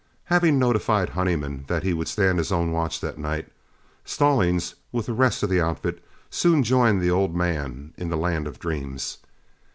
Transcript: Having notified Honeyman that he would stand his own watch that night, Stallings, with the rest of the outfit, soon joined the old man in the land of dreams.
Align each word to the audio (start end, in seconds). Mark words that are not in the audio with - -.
Having 0.33 0.57
notified 0.57 1.09
Honeyman 1.09 1.65
that 1.67 1.83
he 1.83 1.93
would 1.93 2.07
stand 2.07 2.39
his 2.39 2.51
own 2.51 2.71
watch 2.71 3.01
that 3.01 3.19
night, 3.19 3.49
Stallings, 4.03 4.73
with 4.91 5.05
the 5.05 5.13
rest 5.13 5.43
of 5.43 5.49
the 5.51 5.61
outfit, 5.61 6.03
soon 6.31 6.63
joined 6.63 7.01
the 7.03 7.11
old 7.11 7.35
man 7.35 7.93
in 7.97 8.09
the 8.09 8.17
land 8.17 8.47
of 8.47 8.57
dreams. 8.57 9.19